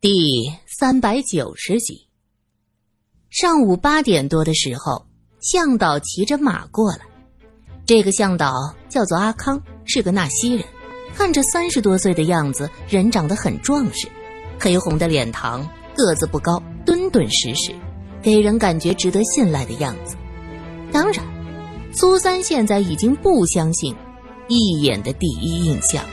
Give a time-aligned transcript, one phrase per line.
[0.00, 0.44] 第
[0.78, 2.06] 三百九十集。
[3.30, 5.04] 上午八点多的时候，
[5.40, 7.00] 向导骑着马过来。
[7.84, 10.64] 这个向导叫做阿康，是个纳西人，
[11.16, 14.06] 看着三十多岁的样子，人长得很壮实，
[14.56, 17.74] 黑红的脸庞，个子不高，敦敦实实，
[18.22, 20.16] 给人感觉值得信赖的样子。
[20.92, 21.26] 当然，
[21.92, 23.92] 苏三现在已经不相信
[24.46, 26.04] 一眼的第一印象。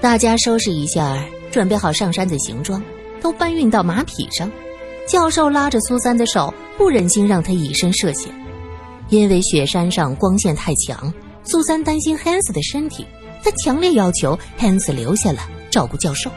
[0.00, 1.22] 大家收拾一下。
[1.50, 2.82] 准备好上山的行装，
[3.20, 4.50] 都搬运到马匹上。
[5.06, 8.30] 教授拉着苏三的手，不忍心让他以身涉险，
[9.08, 11.12] 因为雪山上光线太强。
[11.44, 13.06] 苏三担心 Hans 的身体，
[13.42, 16.30] 他强烈要求 Hans 留下来照顾教授。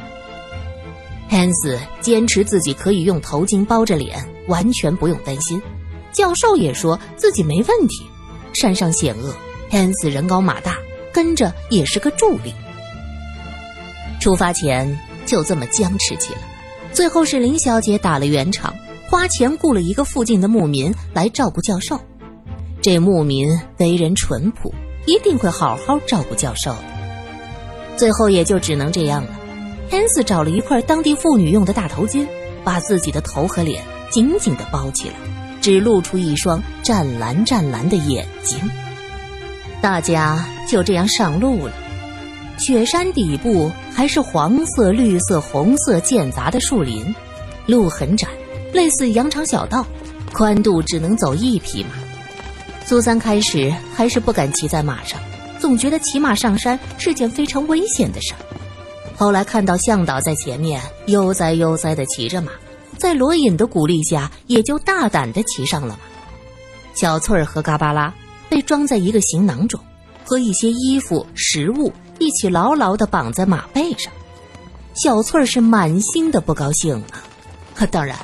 [1.30, 5.62] Hans 坚持自己可以用头巾包着脸，完全不用担心。
[6.14, 8.06] 教授也说自己没问题。
[8.54, 9.36] 山上险恶
[9.70, 10.78] ，Hans 人高马大，
[11.12, 12.54] 跟着也是个助力。
[14.22, 14.98] 出发前。
[15.32, 16.42] 就这么僵持起来，
[16.92, 18.76] 最后是林小姐打了圆场，
[19.10, 21.98] 花钱雇了一个附近的牧民来照顾教授。
[22.82, 24.74] 这牧民为人淳朴，
[25.06, 26.84] 一定会好好照顾教授的。
[27.96, 29.30] 最后也就只能这样了。
[29.90, 32.28] 汉斯找了一块当地妇女用的大头巾，
[32.66, 35.16] 把自己的头和脸紧紧地包起来，
[35.62, 38.60] 只露出一双湛蓝湛蓝的眼睛。
[39.82, 41.74] 大家就这样上路了。
[42.62, 47.04] 雪山底部还是黄色、绿色、红色间杂的树林，
[47.66, 48.28] 路很窄，
[48.72, 49.84] 类似羊肠小道，
[50.32, 51.90] 宽度只能走一匹马。
[52.86, 55.20] 苏三开始还是不敢骑在马上，
[55.60, 58.38] 总觉得骑马上山是件非常危险的事儿。
[59.16, 62.52] 后来看到向导在前面悠哉悠哉地骑着马，
[62.96, 66.00] 在罗隐的鼓励下，也就大胆地骑上了马。
[66.94, 68.14] 小翠儿和嘎巴拉
[68.50, 69.80] 被装在一个行囊中，
[70.24, 71.92] 和一些衣服、食物。
[72.22, 74.14] 一起牢牢地绑在马背上，
[74.94, 77.02] 小翠儿是满心的不高兴
[77.76, 77.88] 啊！
[77.88, 78.16] 当然，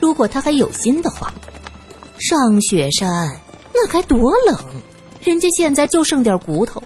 [0.00, 1.34] 如果他还有心的话，
[2.18, 3.38] 上雪山
[3.74, 4.58] 那该多冷！
[5.20, 6.82] 人家现在就剩点骨头，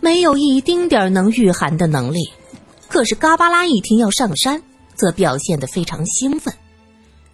[0.00, 2.18] 没有一丁点能御寒的能力。
[2.88, 4.62] 可是嘎巴拉一听要上山，
[4.94, 6.52] 则表现得非常兴奋。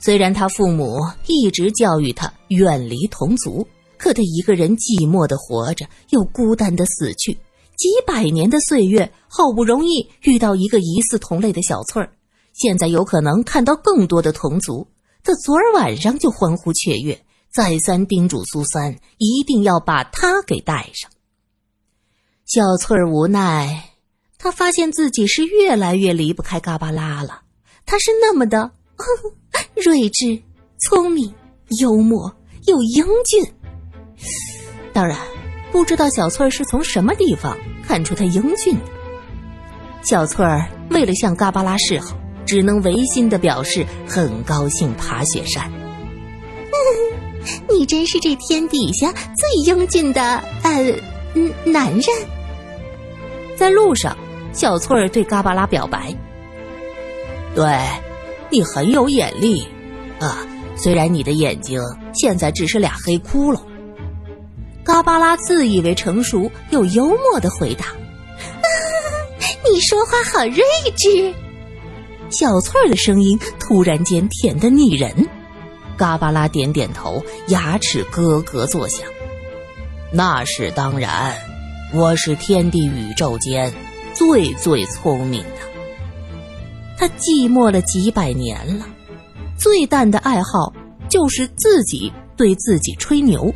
[0.00, 3.64] 虽然他父母一直教育他远离同族，
[3.96, 7.38] 可他一个人寂寞的活着，又孤单的死去。
[7.76, 12.10] 几百年的岁月，好不容易遇到一个疑似同类的小翠儿，
[12.52, 14.88] 现在有可能看到更多的同族。
[15.22, 17.20] 他昨儿晚上就欢呼雀跃，
[17.52, 21.10] 再三叮嘱苏三一定要把他给带上。
[22.46, 23.90] 小翠儿无奈，
[24.38, 27.42] 他发现自己是越来越离不开嘎巴拉了。
[27.84, 28.70] 他是那么的
[29.74, 30.42] 睿智、
[30.78, 31.34] 聪明、
[31.80, 32.34] 幽默
[32.66, 33.52] 又英俊，
[34.92, 35.35] 当然。
[35.76, 37.54] 不知道小翠儿是从什么地方
[37.86, 38.80] 看出他英俊的。
[40.00, 42.16] 小翠儿为了向嘎巴拉示好，
[42.46, 45.70] 只能违心的表示很高兴爬雪山。
[47.68, 50.94] 你真是这天底下最英俊的呃
[51.66, 52.04] 男人。
[53.54, 54.16] 在路上，
[54.54, 56.16] 小翠儿对嘎巴拉表白
[57.54, 57.78] ：“对，
[58.48, 59.68] 你很有眼力
[60.20, 60.38] 啊，
[60.74, 61.78] 虽然你的眼睛
[62.14, 63.60] 现在只是俩黑窟窿。”
[64.96, 67.88] 嘎巴拉自以为成熟又幽默的回答
[69.70, 70.62] ：“你说话好睿
[70.96, 71.34] 智。”
[72.32, 75.28] 小翠儿的声音突然间甜得腻人。
[75.98, 79.06] 嘎巴拉点点头，牙齿咯咯作响。
[80.14, 81.34] 那是当然，
[81.92, 83.70] 我是天地宇宙间
[84.14, 85.58] 最最聪明的。
[86.96, 88.86] 他寂寞了几百年了，
[89.58, 90.72] 最淡的爱好
[91.10, 93.54] 就是自己对自己吹牛。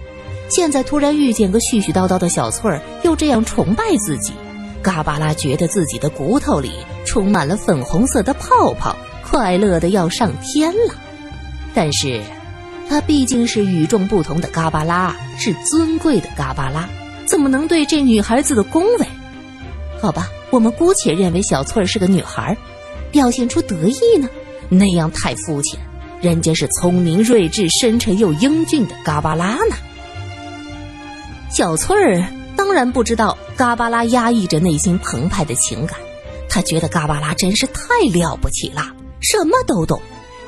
[0.50, 4.32] 现在突然遇见个絮絮叨叨的小翠儿，又这样崇拜自己，
[4.82, 6.72] 嘎巴拉觉得自己的骨头里
[7.06, 10.94] 充满了粉红色的泡泡，快乐的要上天了。
[11.72, 12.20] 但是，
[12.88, 16.88] 他毕竟是与众不同的嘎巴拉，是尊贵的嘎巴拉，
[17.26, 19.06] 怎么能对这女孩子的恭维？
[20.00, 22.56] 好吧，我们姑且认为小翠儿是个女孩，
[23.12, 24.28] 表现出得意呢，
[24.68, 25.78] 那样太肤浅。
[26.20, 29.76] 人家是聪明、睿智、深沉又英俊的嘎巴拉呢。
[31.50, 32.24] 小翠儿
[32.56, 35.98] 当然不知道嘎巴拉压抑着内心澎湃的情感，
[36.48, 37.82] 她觉得嘎巴拉真是太
[38.12, 38.86] 了不起了，
[39.20, 40.00] 什么都懂，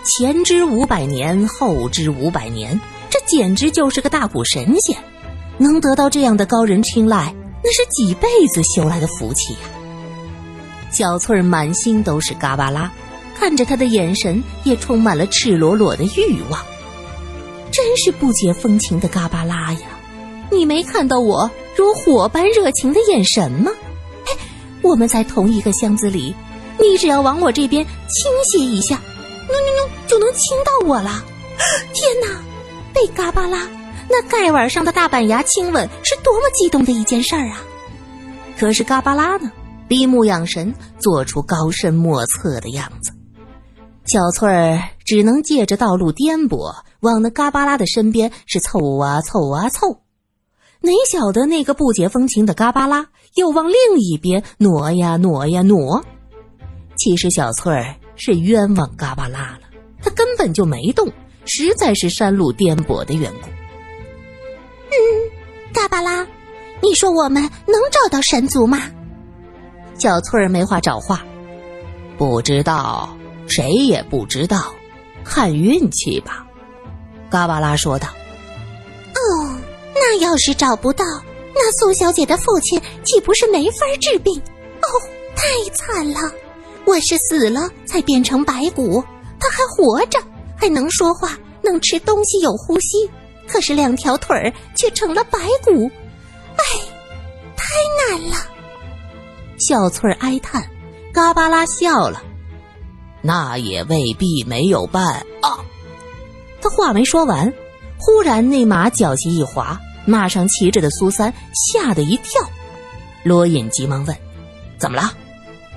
[0.05, 4.97] 前知五百年，后知五百年，这简直就是个大古神仙，
[5.59, 7.35] 能得到这样的高人青睐，
[7.65, 9.59] 那是几辈子修来的福气呀。
[10.91, 12.91] 小翠儿满心都是嘎巴拉，
[13.35, 16.65] 看着他的眼神也充满了赤裸裸的欲望，
[17.73, 19.81] 真是不解风情的嘎巴拉呀。
[20.51, 23.71] 你没看到我如火般热情的眼神吗？
[24.27, 24.37] 哎，
[24.83, 26.35] 我们在同一个箱子里，
[26.79, 29.01] 你只要往我这边倾斜一下，
[29.49, 31.25] 妞妞妞就能亲到我了。
[31.95, 32.41] 天哪！
[32.93, 33.67] 被嘎巴拉
[34.09, 37.63] 那盖碗上的大板牙亲吻，是多么激动的一件事儿啊！
[38.59, 39.51] 可是嘎巴拉呢，
[39.89, 43.13] 闭目养神，做出高深莫测的样子。
[44.05, 50.02] 小翠儿只能借着道路颠簸，往那嘎巴拉的身边是凑啊凑啊凑。
[50.83, 56.05] 哪晓得那个不解风情的嘎巴拉又往另一边挪呀挪呀挪。
[56.97, 59.61] 其实小翠儿是冤枉嘎巴拉了，
[60.03, 61.11] 他根本就没动，
[61.45, 63.49] 实在是山路颠簸的缘故。
[64.91, 64.95] 嗯，
[65.73, 66.27] 嘎巴拉，
[66.83, 68.83] 你说我们能找到神族吗？
[69.99, 71.23] 小翠儿没话找话，
[72.19, 73.17] 不知道。
[73.49, 74.73] 谁也不知道，
[75.25, 76.47] 看运气吧。”
[77.29, 78.09] 嘎巴拉说道。
[79.15, 79.52] “哦，
[80.05, 81.05] 那要是找不到，
[81.55, 84.37] 那苏小姐的父亲岂不是没法治病？
[84.81, 84.87] 哦，
[85.37, 86.21] 太惨了！
[86.85, 89.03] 我是死了才变成白骨，
[89.39, 90.19] 他还活着，
[90.57, 93.09] 还能说话，能吃东西，有呼吸，
[93.47, 95.89] 可是两条腿儿却成了白骨。
[96.57, 96.65] 哎，
[97.57, 98.37] 太难了。”
[99.61, 100.69] 小翠儿哀叹。
[101.15, 102.23] 嘎巴拉笑了。
[103.21, 105.05] 那也未必没有办
[105.43, 105.61] 啊！
[106.61, 107.53] 他话没说完，
[107.99, 112.43] 忽然那马脚下一滑，马上骑着的苏三吓得一跳。
[113.23, 114.17] 罗隐急忙问
[114.79, 115.13] ：“怎么了？”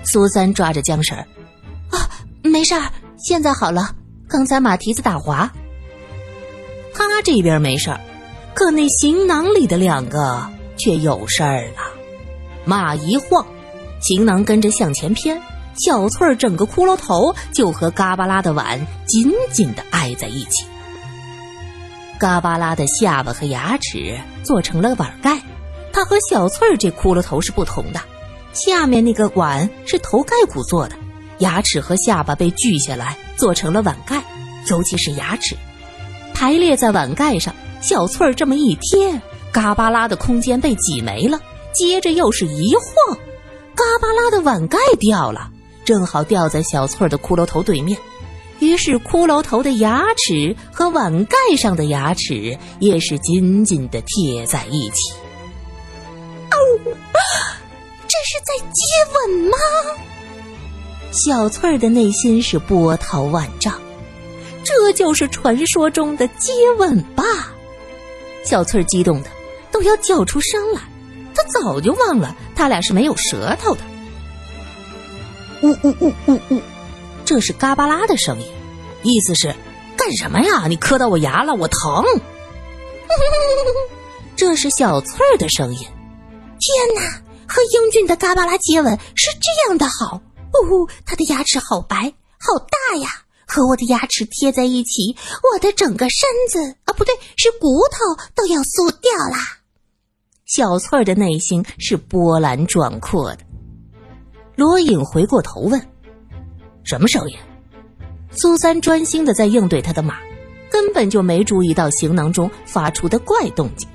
[0.04, 1.18] 苏三抓着缰绳
[1.92, 2.10] ：“啊，
[2.44, 3.96] 没事儿，现在好了。
[4.28, 5.52] 刚才马蹄子打滑。”
[6.94, 8.00] 他这边没事儿，
[8.54, 11.82] 可那行囊里的两个却有事儿了。
[12.66, 13.46] 马一晃，
[14.02, 15.42] 行囊跟着向前偏。
[15.78, 20.66] 小翠儿整个骷髅头就和嘎巴拉的碗紧紧的挨在一起。
[22.26, 25.40] 嘎巴拉的下巴和牙齿做成了碗盖，
[25.94, 28.02] 它和小翠儿这骷髅头是不同的。
[28.52, 30.96] 下面那个碗是头盖骨做的，
[31.38, 34.24] 牙齿和下巴被锯下来做成了碗盖，
[34.72, 35.56] 尤其是牙齿
[36.34, 37.54] 排列在碗盖上。
[37.80, 39.22] 小翠儿这么一贴，
[39.52, 41.40] 嘎巴拉的空间被挤没了。
[41.74, 43.16] 接着又是一晃，
[43.76, 45.52] 嘎巴拉的碗盖掉了。
[45.86, 47.96] 正好掉在小翠儿的骷髅头对面，
[48.60, 55.14] 于是骷髅头的牙齿和碗盖上的牙齿也是紧紧的贴在一起。
[56.52, 56.58] 哦，
[58.08, 59.58] 这是在接吻吗？
[61.12, 63.74] 小翠儿的内心是波涛万丈，
[64.64, 67.24] 这就是传说中的接吻吧？
[68.44, 69.30] 小翠儿激动的
[69.72, 70.82] 都要叫出声来，
[71.34, 73.82] 她早就忘了他俩是没有舌头的。
[75.62, 76.62] 呜呜呜呜呜，
[77.26, 78.48] 这是嘎巴拉的声音，
[79.02, 79.54] 意思是
[79.98, 80.68] 干什么呀？
[80.68, 82.04] 你磕到我牙了，我疼。
[84.38, 87.02] 这是小翠儿的声音，天哪，
[87.48, 90.22] 和英俊的嘎巴拉接吻是这样的好。
[90.70, 93.10] 呜，他的牙齿好白，好大呀，
[93.46, 95.16] 和我的牙齿贴在一起，
[95.52, 97.98] 我的整个身子啊，不对，是骨头
[98.36, 99.38] 都要酥掉啦。
[100.46, 103.40] 小翠儿的内心是波澜壮阔的。
[104.56, 105.82] 罗隐回过头问
[106.86, 107.38] ：“什么声音？”
[108.32, 110.16] 苏三专心的在应对他的马，
[110.70, 113.88] 根本就没注意到行囊中发出的怪动静。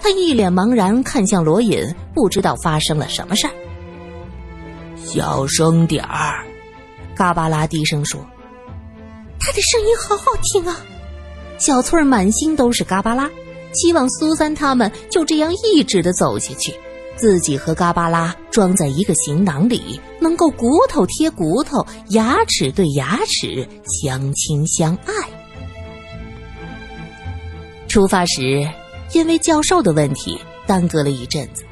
[0.00, 1.82] 他一脸茫然看向罗隐，
[2.14, 3.52] 不知道发生了什么事儿。
[4.96, 6.44] 小声点儿，
[7.14, 8.20] 嘎巴拉低声说
[9.40, 10.80] ：“他的声音好好听啊！”
[11.58, 13.30] 小翠儿满心都是嘎巴拉，
[13.72, 16.74] 希望苏三他们就这样一直的走下去。
[17.16, 25.12] 自己和嘎巴拉装在一个行囊里，能够骨头贴骨头，牙齿对牙齿，相亲相爱。
[27.86, 28.66] 出发时，
[29.12, 31.64] 因为教授的问题耽搁了一阵子。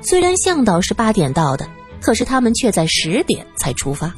[0.00, 1.64] 虽然向导是八点到的，
[2.00, 4.12] 可是他们却在十点才出发。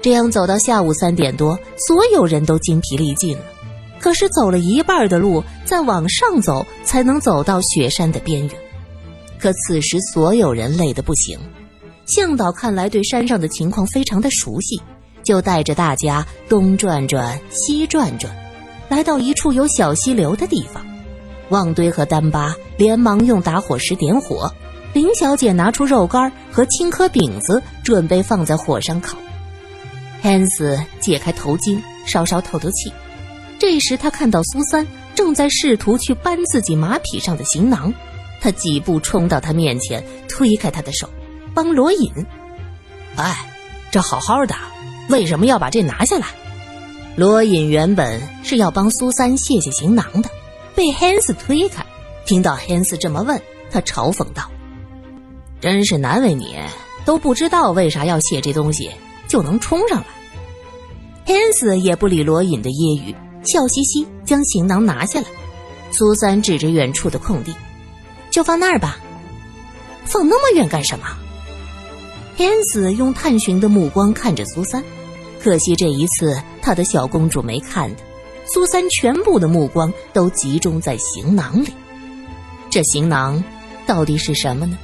[0.00, 1.58] 这样走到下午三点多，
[1.88, 3.42] 所有人都精疲力尽了。
[3.98, 8.56] 可是走了一半的路，再往上走，才能走到雪山的边缘。
[9.42, 11.36] 可此时，所有人累得不行。
[12.06, 14.80] 向导看来对山上的情况非常的熟悉，
[15.24, 18.32] 就带着大家东转转西转转，
[18.88, 20.86] 来到一处有小溪流的地方。
[21.48, 24.48] 旺堆和丹巴连忙用打火石点火，
[24.92, 29.18] 林小姐拿出肉干和青稞饼子，准备放在火上烤。
[30.20, 32.92] 汉斯解开头巾，稍稍透透气。
[33.58, 37.92] 这时，他看到苏三正在试图去搬自己马匹上的行囊。
[38.42, 41.08] 他几步冲到他面前，推开他的手，
[41.54, 42.10] 帮罗隐。
[43.14, 43.48] 哎，
[43.92, 44.54] 这好好的，
[45.08, 46.26] 为什么要把这拿下来？
[47.14, 50.30] 罗隐原本是要帮苏三卸卸行囊的，
[50.74, 51.86] 被汉斯推开。
[52.26, 54.50] 听到汉斯这么问，他嘲讽道
[55.60, 56.56] ：“真是难为你，
[57.04, 58.90] 都不知道为啥要卸这东西，
[59.28, 60.06] 就能冲上来。
[61.24, 65.26] 汉斯也不理罗隐的揶揄，笑嘻嘻将行囊拿下来。
[65.92, 67.54] 苏三指着远处的空地，
[68.32, 68.98] 就放那儿吧。
[70.04, 71.06] 放那么远干什么？
[72.36, 74.82] 天子用探寻的目光看着苏三，
[75.40, 78.02] 可惜这一次他的小公主没看他。
[78.52, 81.72] 苏三全部的目光都集中在行囊里，
[82.68, 83.44] 这行囊
[83.86, 84.76] 到底是什么呢？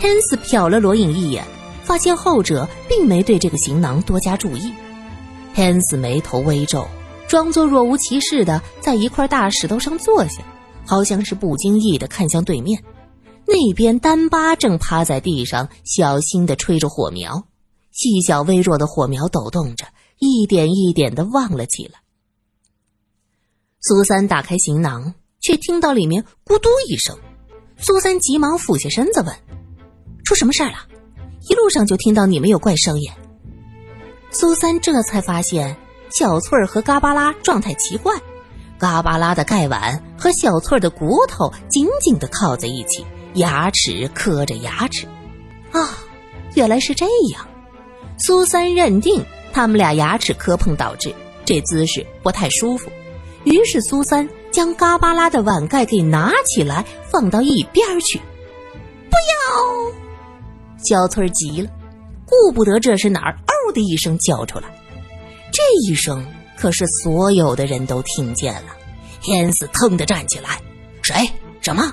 [0.00, 1.44] 天子瞟了罗隐一眼，
[1.84, 4.72] 发现后者并没对这个行囊多加注意。
[5.54, 6.88] 天子眉头微皱，
[7.28, 10.42] 装作若无其事的在一块大石头上坐下，
[10.86, 12.82] 好像是不经意的看向对面。
[13.46, 17.44] 那边丹巴正趴在地上，小心的吹着火苗，
[17.90, 19.86] 细小微弱的火苗抖动着，
[20.18, 22.00] 一点一点的旺了起来。
[23.80, 27.18] 苏三打开行囊，却听到里面咕嘟一声。
[27.78, 29.34] 苏三急忙俯下身子问
[30.24, 30.78] ：“出什么事儿了？
[31.50, 33.10] 一路上就听到你们有怪声音。”
[34.30, 35.76] 苏三这才发现
[36.10, 38.14] 小翠儿和嘎巴拉状态奇怪，
[38.82, 45.06] 嘎巴拉的盖碗和小翠儿的骨头紧紧的靠在一起，牙齿磕着牙齿。
[45.70, 45.98] 啊，
[46.54, 47.46] 原来是这样。
[48.18, 52.90] 苏三认定他们俩牙齿磕碰导致，这姿势不太舒服。
[53.44, 58.18] 于是苏三将嘎巴拉的碗盖给拿起来，放到一边去。
[58.18, 59.94] 不要！
[60.78, 61.70] 小翠儿急了，
[62.26, 64.64] 顾不得这是哪儿，嗷的一声叫出来。
[65.52, 66.26] 这一声
[66.62, 68.68] 可是所有的人都听见了。
[69.20, 70.60] 天死腾的站起来，
[71.02, 71.28] 谁？
[71.60, 71.92] 什么？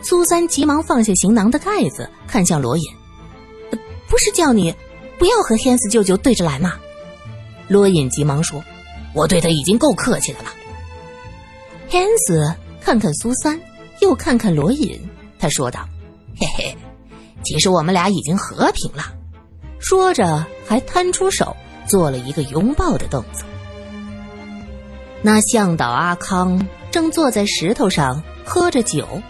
[0.00, 2.84] 苏三急忙放下行囊的盖子，看向罗隐
[4.08, 4.74] ：“不是叫你
[5.18, 6.72] 不要和天死舅舅对着来吗？”
[7.68, 8.64] 罗隐急忙说。
[9.12, 10.50] 我对他已经够客气的了。
[11.88, 13.58] 天子看看苏三，
[14.00, 14.98] 又看看罗隐，
[15.38, 15.86] 他说道
[16.38, 16.76] ：“嘿嘿，
[17.42, 19.12] 其实我们俩已经和平了。”
[19.80, 21.54] 说着，还摊出手，
[21.86, 23.46] 做了一个拥抱的动作。
[25.26, 29.20] 那向导阿康正坐在石头上喝着酒，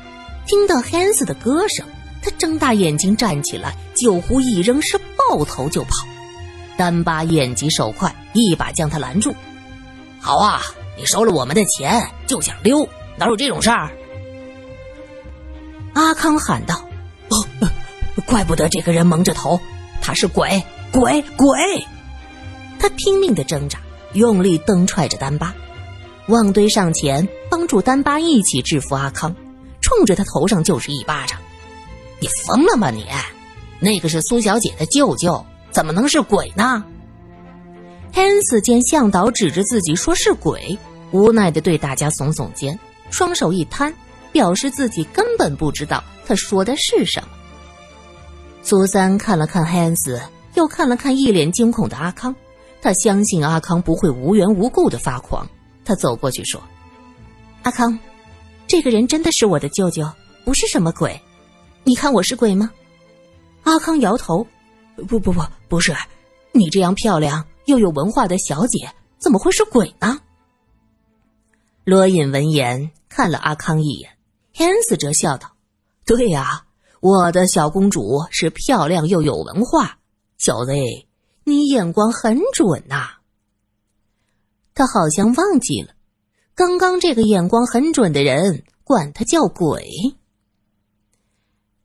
[0.47, 1.87] 听到汉斯的歌声，
[2.21, 5.91] 他睁大眼睛站起来，酒壶一扔，是抱头就跑。
[6.77, 9.35] 丹巴眼疾手快，一把将他拦住。
[10.21, 10.61] 好啊，
[10.99, 12.87] 你收了我们的钱就想溜，
[13.17, 13.91] 哪有这种事儿？
[15.95, 16.87] 阿康喊道
[17.31, 17.43] ：“哦，
[18.27, 19.59] 怪不得这个人蒙着头，
[20.03, 20.63] 他是鬼，
[20.93, 21.49] 鬼，鬼！”
[22.79, 23.79] 他拼命的挣扎，
[24.13, 25.55] 用力蹬踹着丹巴。
[26.29, 29.35] 旺堆上前帮助丹巴一起制服阿康，
[29.81, 31.39] 冲着他头上就是一巴掌。
[32.19, 33.07] “你疯了吗你？
[33.79, 36.85] 那个是苏小姐的舅舅，怎么能是鬼呢？”
[38.13, 40.77] 汉斯见向导指着自己说是鬼，
[41.13, 42.77] 无奈的对大家耸耸肩，
[43.11, 43.95] 双手一摊，
[44.33, 47.29] 表示自己根本不知道他说的是什么。
[48.63, 50.21] 苏三看了看汉斯，
[50.55, 52.35] 又看了看一脸惊恐的阿康，
[52.83, 55.47] 他相信阿康不会无缘无故的发狂。
[55.87, 56.63] 他走过去说
[57.63, 57.99] ：“阿康，
[58.67, 60.07] 这个人真的是我的舅舅，
[60.45, 61.19] 不是什么鬼。
[61.85, 62.71] 你看我是鬼吗？”
[63.65, 64.47] 阿康摇头
[65.09, 65.95] ：“不不不，不是。
[66.53, 68.89] 你这样漂亮。”又有文化的小姐
[69.19, 70.21] 怎么会是鬼呢？
[71.83, 74.17] 罗隐闻言看了阿康一眼，
[74.55, 75.51] 汉斯则笑道
[76.07, 76.65] ：“对呀，
[77.01, 79.99] 我的小公主是漂亮又有文化，
[80.39, 80.75] 小子，
[81.43, 83.15] 你眼光很准呐。”
[84.77, 85.95] 他好像忘记了，
[86.55, 89.89] 刚刚这个眼光很准的人管他叫鬼。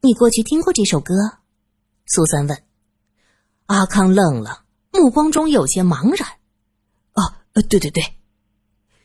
[0.01, 1.13] 你过去听过这首歌？
[2.05, 2.63] 苏三问。
[3.67, 4.65] 阿康愣了。
[4.91, 6.27] 目光中有些茫然。
[7.13, 8.03] 哦，对对对，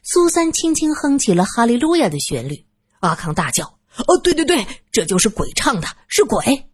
[0.03, 2.67] 苏三轻轻哼起了《哈利路亚》的旋律。
[2.99, 3.79] 阿康大叫
[4.09, 6.69] ：“哦，对对对，这就是鬼唱的，是鬼。”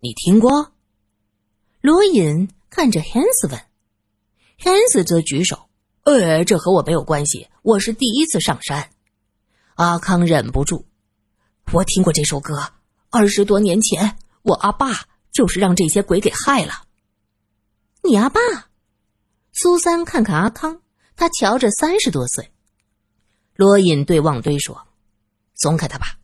[0.00, 0.74] 你听过？
[1.80, 3.58] 罗隐看着 Hans 问
[4.58, 5.70] ，，Hans 则举手
[6.04, 8.90] ：“呃，这和我没有关系，我是第一次上山。”
[9.76, 10.84] 阿康忍不住
[11.72, 12.72] ：“我听过这首歌，
[13.08, 16.84] 二十多年前，我阿爸就是让这些鬼给害了。”
[18.04, 18.38] 你阿爸，
[19.52, 20.82] 苏三看看阿康，
[21.16, 22.52] 他瞧着三十多岁。
[23.56, 24.86] 罗隐对旺堆说
[25.56, 26.18] ：“松开他吧。”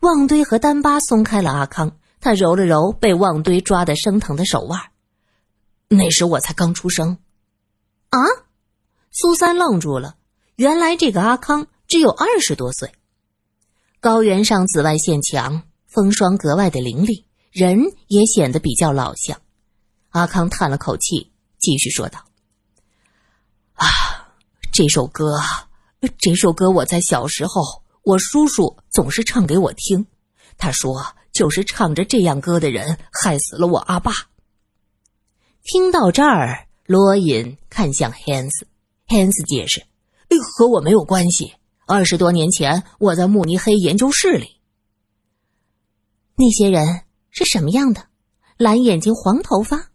[0.00, 4.80] 旺堆和丹巴松开了阿康，他揉了揉被旺堆抓得生疼的手腕。
[5.88, 7.18] 那时我才刚出生。
[8.08, 8.18] 啊！
[9.16, 10.16] 苏三愣住了，
[10.56, 12.90] 原来这个阿康只有二十多岁。
[14.00, 17.78] 高原上紫外线强，风霜格外的凌厉，人
[18.08, 19.40] 也显得比较老相。
[20.08, 21.30] 阿康叹了口气，
[21.60, 22.24] 继续说道
[23.74, 23.86] ：“啊，
[24.72, 25.40] 这首歌，
[26.18, 27.62] 这首歌，我在小时候，
[28.02, 30.04] 我叔叔总是唱给我听。
[30.58, 31.00] 他说，
[31.32, 34.10] 就是唱着这样歌的人，害死了我阿爸。”
[35.62, 38.50] 听到这儿，罗隐看向 Hans
[39.06, 39.84] Hans 解释
[40.56, 41.54] ：“和我没有关系。
[41.86, 44.60] 二十多年前，我在慕尼黑研究室里。
[46.36, 48.06] 那些人是什么样的？
[48.56, 49.90] 蓝眼睛、黄头发？”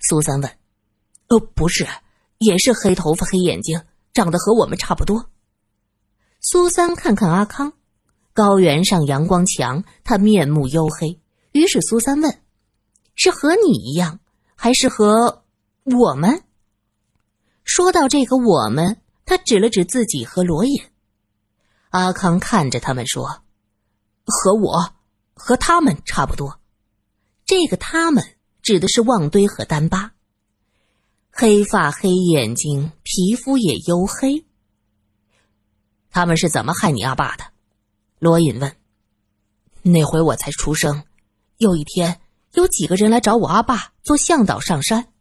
[0.00, 0.50] 苏三问。
[1.28, 1.86] “哦，不是，
[2.38, 5.30] 也是黑头发、黑眼睛，长得和我们差不多。”
[6.40, 7.72] 苏三看看阿康，
[8.32, 11.20] 高原上阳光强，他面目黝黑。
[11.52, 12.40] 于是苏三问
[13.14, 14.20] ：“是和你一样？”
[14.56, 15.44] 还是和
[15.84, 16.42] 我们。
[17.72, 20.82] 说到这个“我们”，他指了指自己和罗隐。
[21.90, 23.44] 阿康看着他们说
[24.26, 24.92] ：“和我，
[25.34, 26.58] 和他们差不多。”
[27.46, 28.24] 这个“他们”
[28.60, 30.14] 指的是旺堆和丹巴。
[31.30, 34.44] 黑发、黑眼睛，皮肤也黝黑。
[36.10, 37.44] 他们是怎么害你阿爸的？
[38.18, 38.76] 罗隐问。
[39.82, 41.04] 那回我才出生，
[41.58, 42.20] 有一天。
[42.54, 45.12] 有几个人来找我阿爸做向导上山，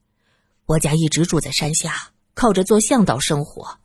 [0.65, 3.77] 我家一直住在山下，靠着做向导生活。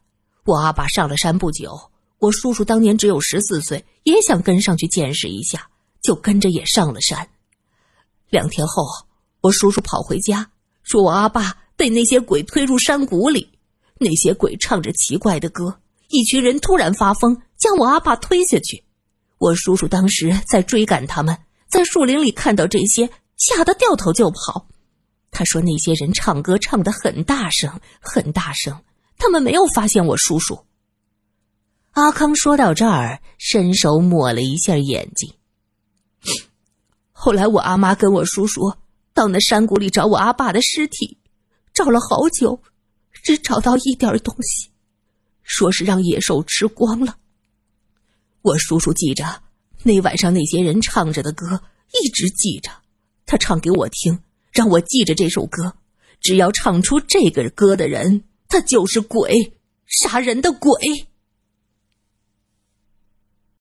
[0.44, 5.66] 我阿爸上了山不久，我叔叔当年只有十四岁，也想跟上去见识一下，
[6.00, 7.28] 就跟着也上了山。
[8.30, 8.86] 两天后，
[9.40, 10.52] 我叔叔跑回家，
[10.84, 13.58] 说我阿爸被那些鬼推入山谷里，
[13.98, 15.80] 那些鬼唱着奇怪的歌，
[16.10, 18.84] 一群人突然发疯，将我阿爸推下去。
[19.38, 21.36] 我叔叔当时在追赶他们，
[21.68, 23.10] 在树林里看到这些。
[23.36, 24.68] 吓得掉头就跑。
[25.34, 28.80] 他说：“那些人唱歌唱得很大声，很大声。
[29.18, 30.64] 他们没有发现我叔叔。”
[31.90, 35.34] 阿康说到这儿，伸手抹了一下眼睛。
[37.10, 38.72] 后来我阿妈跟我叔叔
[39.12, 41.18] 到那山谷里找我阿爸的尸体，
[41.72, 42.62] 找了好久，
[43.12, 44.70] 只找到一点东西，
[45.42, 47.16] 说是让野兽吃光了。
[48.42, 49.42] 我叔叔记着
[49.82, 51.60] 那晚上那些人唱着的歌，
[52.02, 52.70] 一直记着。
[53.26, 54.20] 他唱给我听，
[54.54, 55.74] 让我记着这首歌。
[56.20, 59.52] 只要唱出这个歌的人，他就是鬼，
[59.86, 60.72] 杀人的鬼。